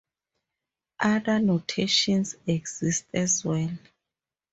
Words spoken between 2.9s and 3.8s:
as well.